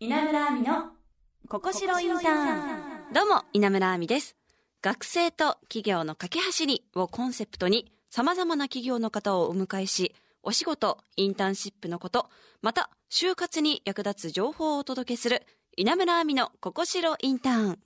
[0.00, 0.92] 稲村亜美の
[1.48, 4.36] ここしろインターンどうも、稲村亜美です。
[4.80, 10.14] 学生と企業の架け橋にをコンセプトに、様々な企業の方をお迎えし、
[10.44, 12.30] お仕事、インターンシップのこと、
[12.62, 15.44] また、就活に役立つ情報をお届けする、
[15.76, 17.78] 稲村亜美のここしろインターン。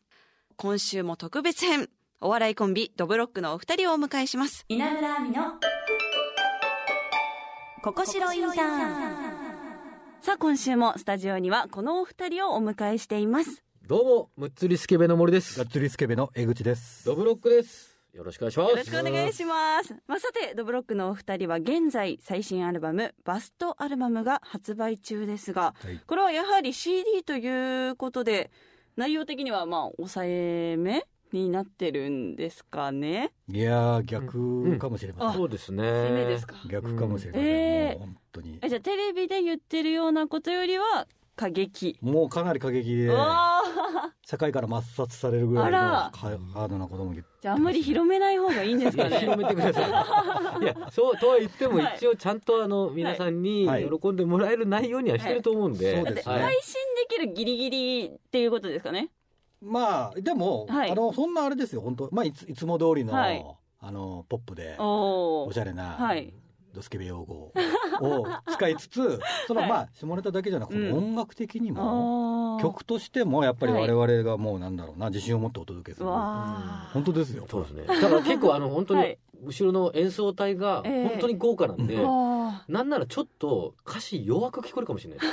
[0.56, 1.88] 今週も特別編、
[2.20, 4.66] お笑いコンビ、ドブロックのお二人をお迎えします。
[4.68, 5.44] 稲村亜美の
[7.82, 9.31] ここしろインターン
[10.22, 13.64] さあ、今週もスタジオにはこのお二人をお迎えしています。
[13.88, 15.68] どうも、むっつりスケベの森ですガッ。
[15.68, 17.04] ツリスケベの江口です。
[17.04, 17.98] ドブロックです。
[18.12, 18.70] よろしくお願いします。
[18.70, 19.96] よろしくお願いします。
[20.06, 28.52] まあ、さて、ドブロックのお二人は現在最新アルバム、バストアルバムが発売中ですが、はいこれはやはり CD ということで、
[28.94, 31.04] 内容的にはまあ、抑えめ
[31.36, 33.32] になってるんですかね？
[33.48, 35.38] いやー逆かもしれません。
[35.40, 35.82] そうですね。
[35.82, 36.56] 攻めですか？
[36.68, 37.46] 逆かもしれません。
[37.46, 38.58] えーもう本当に。
[38.62, 41.98] えじゃあテレビで言ってるようなことよりは過激？
[42.02, 43.10] もうかなり過激で
[44.24, 47.30] 社会から抹殺されるぐらいのハードなことも言って。
[47.42, 49.18] じゃああんまり広めない方がいいんですかね？
[49.18, 49.80] 広めてくださ
[50.60, 50.62] い。
[50.62, 55.86] いや、そうとは言ってもはい一応ちゃんとあの皆さんにはい喜んでもらえる内容にはしてると思うんで。
[55.86, 56.74] はいそうだってですね配信
[57.08, 59.10] できるギリギリっていうことですかね？
[59.62, 60.90] まあでも、はい。
[60.90, 62.08] あのそんなあれですよ本当。
[62.12, 63.44] まあいついつも通りの、はい。
[63.80, 65.58] あのポップでおおおし。
[65.58, 66.32] ゃれな、はい。
[66.74, 67.52] ドスケベ用語
[68.00, 69.70] を 使いつつ、その、はい。
[69.70, 70.98] まあ下ネタだけじゃなくて、うん。
[70.98, 72.58] 音楽的にも。
[72.58, 72.62] あー。
[72.62, 73.92] 曲としてもやっぱりはい。
[73.92, 77.46] 我々がもうなんだろうな自信を持ってお届けする、わ本当ですよ。
[77.48, 77.84] そうですね。
[77.86, 79.18] だから結構あの本当にはい。
[79.44, 81.08] 後ろの演奏隊がええ。
[81.08, 82.31] 本当に豪華なんで、ーわ
[82.68, 85.32] なんならちょっと歌詞弱く聞こえるかもしれないです。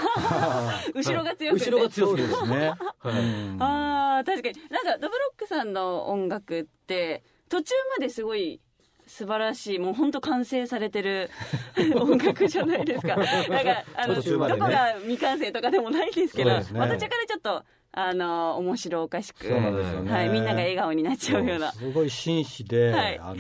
[0.92, 2.28] ー 後ろが強くて、後ろが強すぎる。
[2.28, 3.14] ですね、はい。
[3.14, 3.64] うん。
[3.64, 4.56] ああ確かに。
[4.70, 8.62] なんかドブロックさんの音楽って途中まですごい
[9.08, 11.32] 素晴らしいもう本当完成されてる
[12.00, 13.16] 音楽じゃないですか。
[13.16, 14.22] なんかあの、ね。
[14.22, 16.66] どこが未完成とかでもないんですけどね。
[16.74, 17.08] まからちょ
[17.38, 21.72] っとあの面白おかしくね、はい、みんなが笑顔になっちゃうような。
[21.72, 23.20] すごい紳士で、はい。
[23.20, 23.36] あの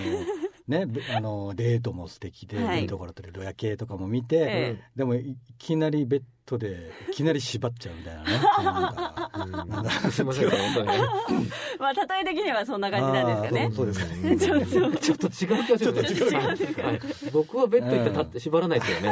[0.70, 2.82] ねべあのデートも素敵で、はい。
[2.82, 4.84] デートから撮れる夜景とかも見て、ええ。
[4.96, 10.12] でもいいきなりベッドでいきなり縛っちゃうみたいなねなんか。
[10.12, 10.88] すいません、本当に。
[11.80, 13.72] まあ例え的にはそんな感じなんですかね。
[13.76, 14.38] そうですかね。
[14.38, 14.66] ちょっと
[14.98, 15.80] ちょっと違う気がする。
[15.80, 17.00] ちょっと違うはい。
[17.34, 19.12] 僕はベッド行って立って縛らないですよ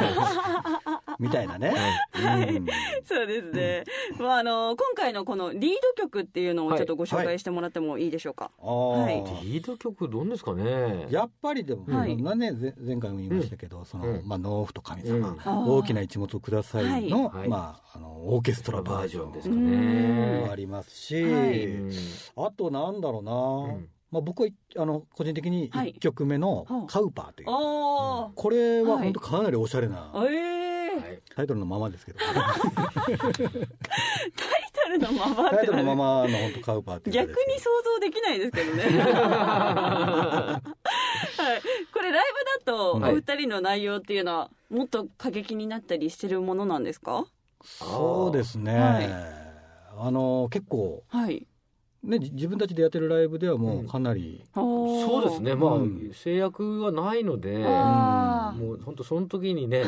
[1.18, 1.74] みたいなね、
[2.12, 2.56] はい。
[2.56, 2.66] うん。
[3.04, 3.84] そうですね、
[4.18, 5.60] まああの今回のこのリー
[5.96, 9.46] ド曲っていうのをちょっとご紹介してもらってもいいでしょうか、はい。
[9.46, 11.06] リード曲どんですかね？
[11.10, 14.22] やっぱりでも、なねぜ前回も言いましたけど、そのうん。
[14.26, 17.48] まあ農夫と神様、大きな一物をくださいの、はい。
[17.48, 20.54] まああのオーケストラバージョンですかもねあ。
[20.54, 21.24] りますし、
[22.36, 23.32] あとなんだろうな、
[23.74, 23.88] うん。
[24.10, 25.90] まあ僕はいあの個人的にはい。
[25.90, 26.86] 一曲目のはあ。
[26.86, 29.04] カウパーという、これははい。
[29.04, 30.47] 本当かなりおしゃれなええはい
[31.38, 33.60] タイトルのままですけど、 タイト
[34.90, 38.82] ルのままタイトルのまままの本当カウパーって逆に想像できないですけどね。
[38.82, 40.60] はい。
[41.94, 42.24] これライ
[42.64, 47.24] ブだとおはい二人の内容っていうのはもっと過激になったりしてるものなんですか？
[47.62, 49.08] そうですね、はい。
[49.96, 51.46] あの結構はい。
[52.02, 53.84] ねじ自分たちでやってるライブではもうん。
[53.86, 55.54] うかなり、そそうですね。
[55.54, 56.10] まあうん。
[56.12, 58.58] 制約はないので、あー。
[58.60, 59.84] もう本当その時にね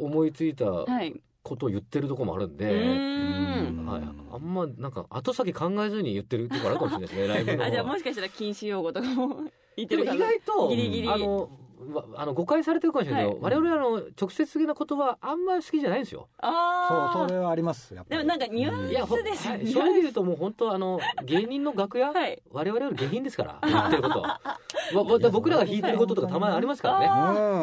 [0.00, 1.20] 思いついたはい。
[1.42, 2.66] ことを言ってるとこもあるんうで。
[2.66, 4.02] はい、
[4.32, 9.44] あんまなんか後先考えずに言ってるとこあるかもしれないですね ライブのあじゃあもしかしたら禁止用語とかも
[9.76, 11.08] 言ってでも意るかな外とギリギリ。
[11.08, 11.50] あの
[11.94, 16.28] わあの誤解されてるかもしれないけど、我々はあの直接的な言葉あんまり好きじゃないんですよ。
[16.38, 19.58] ああそうそれはありますでもなんかニュアンスですよね。
[19.58, 22.42] はいそういう意味で言うともう本当あの芸人の楽屋、はい。
[22.50, 24.22] 我々より下品ですから言ってること。
[24.94, 27.00] わわだ僕らが弾いてることとかたまにありますから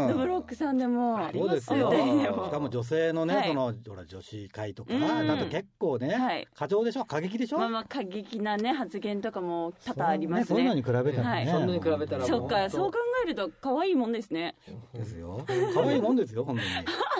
[0.08, 0.14] ね。
[0.14, 1.18] ブロックさんでも。
[1.18, 1.92] ありそうですよ。
[1.92, 3.48] しかも女性のね、はい。
[3.50, 5.00] そのほら女子会とかうん。
[5.02, 6.48] なんと結構ね、はい。
[6.56, 7.06] 過剰でしょ？
[7.06, 11.48] 過激でしょ、まあまあ過激なね発言とかも多々ありますそういうのねに比べたらね、はい。
[11.48, 14.56] そんなに比べたらそっもかそう考えると可愛いもんですね。
[14.94, 15.46] ですよ。
[15.74, 16.70] 可愛いもんですよ本当に。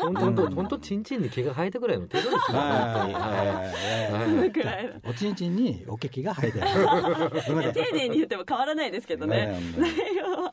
[0.01, 2.39] 本当本当本当チンチンに毛が生えたぐらいの程度ですよ。
[2.57, 3.13] 本当に。
[3.13, 4.74] は
[5.06, 5.10] い。
[5.10, 6.68] おちんちんにおけきが生えてる。
[7.74, 9.60] 丁寧に言っても変わらないですけどね
[9.97, 10.51] ね本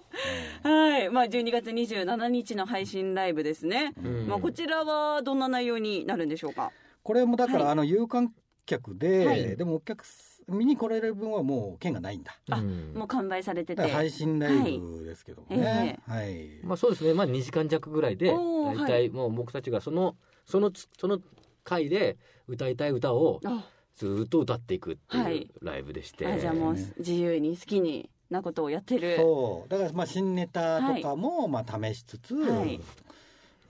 [0.62, 1.10] 当にはい。
[1.10, 3.94] まあ12月27日の配信ライブですね。
[4.02, 4.26] うん。
[4.26, 6.72] まあこちらはどんな内容になるんでしょうか？
[7.02, 7.72] これもだから、はい。
[7.72, 8.32] あの有観
[8.66, 9.56] 客で、はい。
[9.56, 10.04] でもお客
[10.48, 12.38] 見に来られる分はもう券がないんだ。
[12.50, 12.94] あうん。
[12.94, 13.82] もう完売されてて。
[13.82, 16.00] 配信ライブですけどもね。
[16.06, 17.14] はい、まあそうですね。
[17.14, 21.18] まあ2時間弱ぐらいで大体もう僕たちがそのそのつその
[21.62, 23.68] 回で歌いたい歌をあ。
[23.96, 25.42] ずーっと歌っていくってはい。
[25.42, 26.26] いうライブでして。
[26.26, 29.16] あじゃあもう自由に好きになことをやってる。
[29.16, 29.68] そう。
[29.70, 32.80] だからまあ新ネタとかもまあ試しつつ、はい。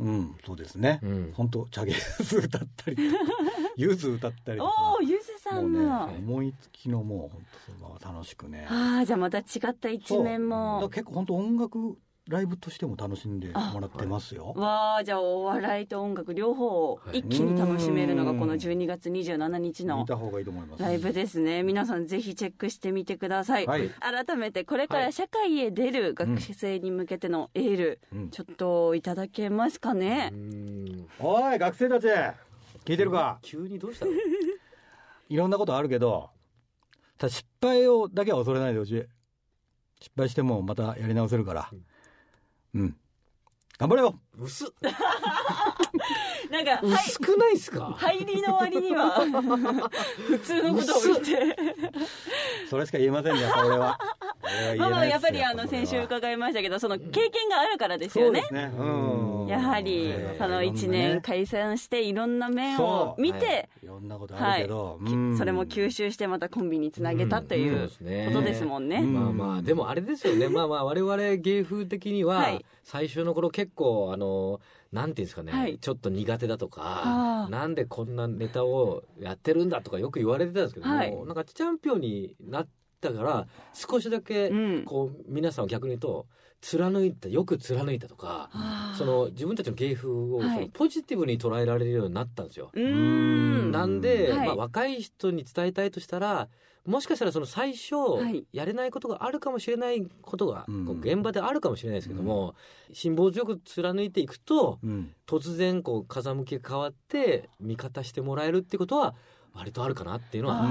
[0.01, 1.33] うんそうですね、うん。
[1.37, 3.23] 本当チャゲス歌ったりとか
[3.77, 8.67] ゆず歌ったりとかおおゆずさんももうね思いつきのもう本当その楽しくね。
[8.69, 10.89] ああじゃあまた違った一面も。
[10.89, 11.97] 結構本当音楽
[12.29, 14.55] ライブとしても楽しんでもらってますよ。
[14.57, 20.07] わあじゃあお笑いと音楽両方を一気に楽しめるのがこの12月27日見の
[20.79, 21.63] ライブですね。
[21.63, 23.91] 皆さんぜひチェックしてみてください、はい。
[24.01, 30.31] 改めてこれから社会へ出る学生に向けてのエール、うんちょっといただけますかね？
[30.33, 31.07] う、ん。
[31.21, 32.07] おい学生たち。
[32.87, 33.39] 聞いてるか？
[33.43, 34.13] 急にどうしたの？
[35.29, 36.31] いろんなことあるけど
[37.21, 39.05] 失敗をだけは恐れないでほしい。
[40.01, 41.69] 失敗してもまたやり直せるから。
[41.71, 41.85] うん
[43.77, 44.15] 頑張れよ。
[44.39, 44.69] 薄っ。
[46.51, 46.83] なんかはい。
[47.07, 47.95] 薄くないっすか？
[47.99, 49.11] 入りの割には
[50.29, 51.57] 普通のことを言って。
[52.71, 53.99] それしか言えませんねやっぱ俺は。
[54.45, 58.47] 俺は言えまあまないあやっぱりあの先週伺いましたけどその経験があるからですよね。
[58.53, 58.73] ね。
[58.79, 59.47] うん。
[59.49, 63.69] やはりえーその1年解散していろんな面を見て、
[64.05, 65.39] んなことあるけど、きうん。
[65.39, 67.75] それも吸収してまたコンビにつなげたというん。
[67.75, 68.27] うそうですね。
[68.27, 68.99] ことですもんね。
[68.99, 69.15] うん。
[69.15, 70.49] まあまあでもあれですよね。
[70.49, 72.65] まあまあ我々芸風的にははい。
[72.83, 74.61] 最初の頃結構あの
[74.93, 75.79] なんていうんですかね、はい。
[75.79, 81.17] ちょっと苦手だとかなんでこんなネタをやってるんだとかよく言われてたんですけども、はい。
[81.27, 82.69] なんかチャンピオンになっ
[83.13, 84.85] たから少しだけうん。
[84.85, 86.27] こう皆さんを逆に言うと
[86.61, 88.51] 貫いたよく貫いたとか
[88.97, 90.61] その自分たちの芸風をそはい。
[90.63, 92.71] のポジティブに捉えられるようになったんですよ。
[92.75, 94.47] なんで、はい。
[94.47, 96.49] まあ、若い人に伝えたいとしたら
[96.87, 98.47] もしかしたらその最初、はい。
[98.53, 100.67] やれないことがあるかもしれないことが、
[101.01, 102.55] 現場であるかもしれないですけども、
[102.93, 105.15] 辛抱強く貫いていくとうん。
[105.27, 109.15] 突然こう風向きが変わって味方してもらえるってことは
[109.55, 110.65] 割とあるかなっていうのは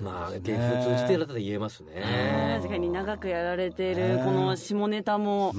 [0.00, 2.56] まあ芸風通じてだったら言えますね。
[2.58, 5.58] 確かに長くやられているこの下ネタもう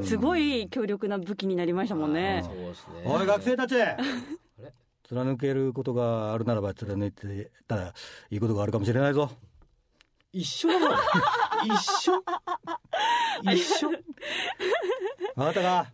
[0.00, 0.02] ん。
[0.04, 2.42] すごい強力な武器になりましたもんね。
[2.44, 2.56] そう。
[2.56, 3.04] ですね。
[3.06, 3.96] おい学生たちれ？
[5.08, 7.94] 貫けることがあるならば貫いてたら
[8.30, 9.30] いいことがあるかもしれないぞ。
[10.32, 10.76] 一緒一
[12.00, 12.24] 緒？
[13.52, 13.90] 一緒？
[13.90, 15.86] 分かったか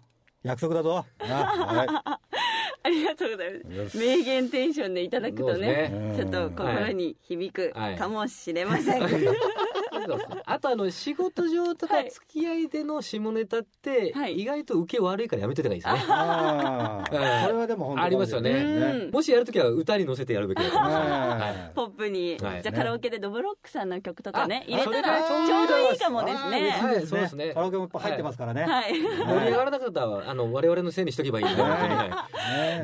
[0.42, 1.04] 約束だぞ。
[1.20, 2.20] な
[2.88, 3.98] ありがとうございます。
[3.98, 9.00] はい名言テンションでいただくとねですちょっと心に響くかもしれません。
[9.00, 9.38] そうですね。
[10.46, 14.38] あとあの仕事上とかはい付き合いでの下ネタってはい。
[14.38, 16.00] 意外と受け悪いからやめといた方がいいですね。
[17.42, 18.50] それはでも本当ありますよね。
[18.52, 19.10] うん。
[19.10, 21.42] もしやるときは歌に乗せてやるべきだと思います。
[21.42, 21.72] はい。
[21.74, 22.62] ポップに、はい。
[22.62, 26.70] じゃあカラオケでドブロックさんの曲とかねあ入れたらちょうどいいかもですね。
[26.70, 27.52] はいそうですね。
[27.52, 28.64] カラオケもいっぱい入ってますからね。
[28.64, 28.92] はい。
[28.94, 31.44] 盛り上がらなかったらあの我々のせいにしとけばいい。
[31.44, 31.50] ね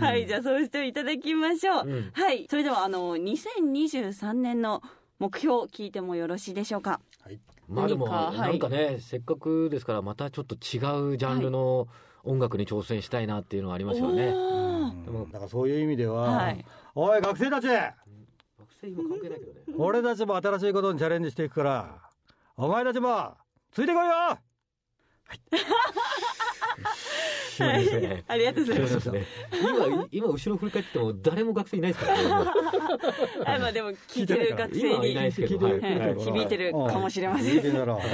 [0.01, 1.87] はい、じゃあそうしていただきましょう。
[1.87, 2.11] うん。
[2.13, 4.83] はい、それではあの2023年の
[5.19, 7.01] 目標聞いてもよろしいでしょうか？
[7.69, 11.89] まあでもなんかねせっかくですからまたちょっと違うジャンルの
[12.23, 14.29] 音楽に挑戦したいなっていうのはありますよね。
[14.29, 15.23] おー。
[15.23, 15.31] うん。
[15.31, 16.65] だからそういう意味では、はい。
[16.95, 17.67] おい学生たち！
[17.67, 17.95] 学
[18.81, 19.61] 生今関係ないけどね。
[19.77, 22.01] 俺たちも新しいことにチャレンジしていくから
[22.57, 23.33] お前たちも
[23.73, 24.39] ついてこいよ
[27.57, 28.25] そうですね。
[28.27, 29.09] ありがとうございます。
[29.11, 29.23] 今
[30.11, 32.29] 今後ろ振り返っても誰も学生いないですからね。
[33.47, 35.59] はい、まあでも聞いてる学生今はいにないですけど。
[35.67, 35.81] ははい。
[35.81, 35.83] い。
[36.25, 37.47] 響いてるかもしれません。
[37.47, 38.05] 響いてるだろうね。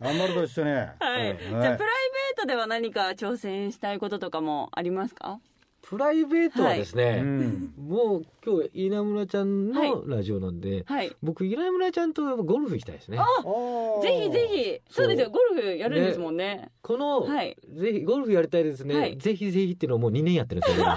[0.00, 0.70] 頑張ると一緒に。
[0.78, 1.08] はい、じゃあプ
[1.58, 1.78] ライベー
[2.40, 5.40] トでは何か挑戦したいこととかもありますか？
[5.82, 7.72] プライベートはですね、うん。
[7.76, 9.90] もう今日稲村ちゃんはい。
[9.90, 11.10] のラジオなんで、はい。
[11.22, 13.18] 僕稲村ちゃんとやっぱゴルフ行きたいですね。
[14.02, 16.70] ぜひぜひ、そうですよ、ゴルフやるんですもんね。
[16.82, 17.56] この、はい。
[17.68, 19.18] ぜひゴルフやりたいですね、はい。
[19.18, 20.86] ぜひぜひっていうのをもう2年やってるんですよ。
[20.86, 20.92] ね。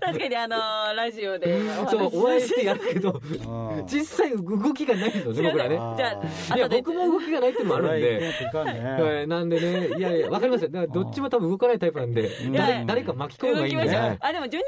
[0.00, 3.86] 確かにあのーラジオでそうお会いしてやるけどうん。
[3.86, 5.76] 実際動きがないんですよね僕らね。
[5.96, 8.20] じゃあいや僕も動きがないってのもあるんで。
[8.52, 10.70] はいなんでね、いやいや、わかりますよ。
[10.70, 12.52] だからどっちも多分動かないタイプなんで、うん。
[12.52, 13.96] 誰誰か巻き込むのがいいんで。
[13.96, 14.64] あでもジュニ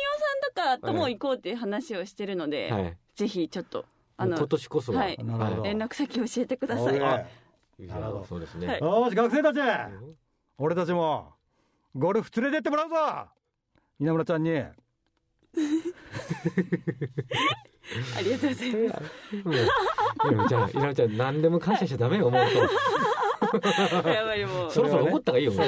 [0.55, 2.97] オさんとかとも行こうっていう話をしてるので、はい。
[3.15, 3.85] ぜひちょっと
[4.19, 4.99] あの今年こそは。
[5.01, 6.99] はいなるほど連絡先教えてください。
[6.99, 7.19] な
[7.99, 8.67] るほどそうですね。
[8.67, 10.17] はいよーし学生たちうん
[10.59, 11.33] 俺たちも
[11.95, 12.97] ゴルフ連れてってもらうぞ
[14.01, 14.73] 稲村ちゃんに あ
[18.23, 18.93] りがとうございま
[20.45, 20.49] す。
[20.49, 22.43] じゃあ、稲野ちゃん、何でも感謝しちゃダメよ、もう。
[24.13, 25.67] やばいもうそろそろ怒った方がいいよ、もう。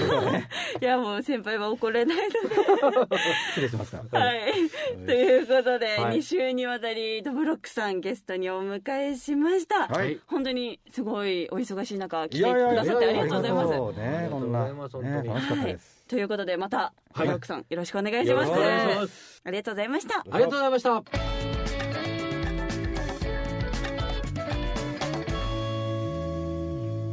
[0.81, 3.17] いやもう先輩は怒れないので。
[3.51, 4.03] 失礼しますは
[4.35, 5.07] い。
[5.07, 9.87] ということで、はい2週にわたりドブロックさんゲストにお迎えしました。
[9.89, 13.75] はい本当にすごいお忙しい中来てくださってありがとうございます。
[13.75, 18.51] そうねこんなありがとうございます本当にね楽しかったですということでまたはいドブロックさんよろしくお願いします。
[18.51, 19.43] よろしくお願いします。
[19.45, 20.19] ありがとうございました。
[20.19, 21.50] ありがとうございました。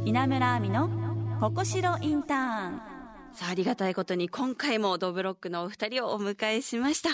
[0.08, 0.88] 稲村亜美の
[1.38, 2.80] ここしろインターン
[3.34, 7.10] さあ、ありがたいことに今回もドブロックのお二人をお迎えしました。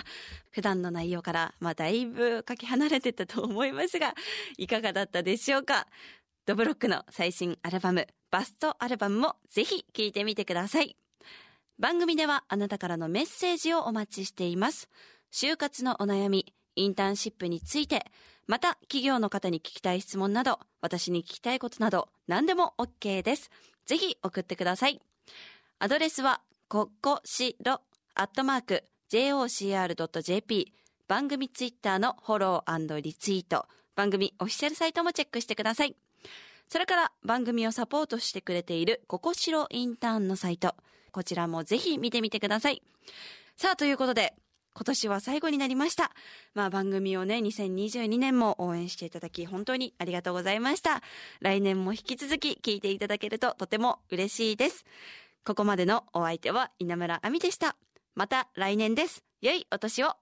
[0.53, 4.15] 普段の内容から、まあ、だいぶかけ離れてたと思いますが、
[4.59, 5.89] いかがだったでしょうか？
[6.47, 10.97] ドブロックの最新アルバム、バストアルバムもぜひ聴いてみてください。
[11.81, 14.89] 番組ではあなたからのメッセージをお待ちしています。
[15.33, 18.07] 就活のお悩み、インターンシップについて、
[18.47, 23.51] また企業の方に聞きたい質問など、私に聞きたいことなど、何でも OK です。
[23.87, 25.01] ぜひ送ってください。
[25.79, 27.81] アドレスは、ここしろ、
[28.15, 30.73] アットマーク、jocr.jp、
[31.07, 35.97] 番組ツイッターのフォローリツイート、番組オフィシャルサイトもチェックしてください。
[36.69, 40.75] それから番組をサポートしてくれているここしろインターンのサイト、
[41.13, 42.83] こちらもぜひ見てみてください。
[43.57, 44.35] さあ、ということで、
[44.75, 46.11] 今年は最後になりました。
[46.53, 51.03] まあ番組をね、2022年も応援していただき、本当にありがとうございました。
[51.41, 54.85] 来年も引き続き聞いていただけるととても嬉しいです。
[55.45, 57.77] ここまでのお相手は稲村亜美でした。
[58.15, 59.23] また来年です。
[59.41, 60.17] 良いお年を。